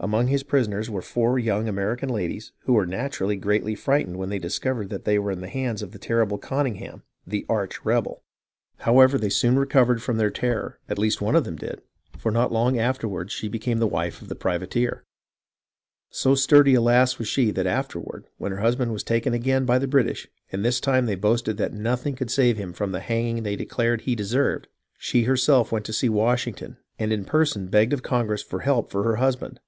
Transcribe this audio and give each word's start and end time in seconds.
Among 0.00 0.28
his 0.28 0.44
pris 0.44 0.68
oners 0.68 0.88
were 0.88 1.02
four 1.02 1.40
young 1.40 1.66
American 1.68 2.08
ladies 2.08 2.52
who 2.60 2.74
were 2.74 2.86
naturally 2.86 3.34
greatly 3.34 3.74
frightened 3.74 4.16
when 4.16 4.28
they 4.28 4.38
discovered 4.38 4.90
that 4.90 5.04
they 5.04 5.18
were 5.18 5.32
in 5.32 5.40
the 5.40 5.48
hands 5.48 5.82
of 5.82 5.90
the 5.90 5.98
terrible 5.98 6.38
Conyngham, 6.38 7.02
"the 7.26 7.44
Arch 7.48 7.84
Rebel." 7.84 8.22
However, 8.76 9.18
they 9.18 9.28
soon 9.28 9.58
recovered 9.58 10.00
from 10.00 10.16
their 10.16 10.30
terror, 10.30 10.78
at 10.88 11.00
least 11.00 11.20
one 11.20 11.34
of 11.34 11.42
them 11.42 11.56
did, 11.56 11.82
for 12.16 12.30
not 12.30 12.52
long 12.52 12.78
afterward 12.78 13.32
she 13.32 13.48
became 13.48 13.78
the 13.80 13.88
PREPARING 13.88 14.12
FOR 14.12 14.24
A 14.24 14.28
NEW 14.28 14.34
CAMPAIGN 14.36 14.50
1 14.52 14.60
63 14.60 14.78
wife 14.78 15.02
of 15.02 15.02
the 15.02 15.02
privateer. 15.02 15.04
So 16.10 16.34
sturdy 16.36 16.74
a 16.74 16.80
lass 16.80 17.18
was 17.18 17.26
she 17.26 17.50
that 17.50 17.66
after 17.66 17.98
ward, 17.98 18.28
when 18.36 18.52
her 18.52 18.58
husband 18.60 18.92
was 18.92 19.02
taken 19.02 19.34
again 19.34 19.64
by 19.64 19.80
the 19.80 19.88
British, 19.88 20.28
and 20.52 20.64
this 20.64 20.78
time 20.78 21.06
they 21.06 21.16
boasted 21.16 21.56
that 21.56 21.74
nothing 21.74 22.14
could 22.14 22.30
save 22.30 22.56
him 22.56 22.72
from 22.72 22.92
the 22.92 23.00
hanging 23.00 23.42
they 23.42 23.56
declared 23.56 24.02
he 24.02 24.14
deserved, 24.14 24.68
she 24.96 25.24
herself 25.24 25.72
went 25.72 25.84
to 25.86 25.92
see 25.92 26.08
Washington 26.08 26.76
and 27.00 27.12
in 27.12 27.24
person 27.24 27.66
begged 27.66 27.92
of 27.92 28.04
Congress 28.04 28.44
for 28.44 28.60
help 28.60 28.92
for 28.92 29.02
her 29.02 29.16
husband. 29.16 29.58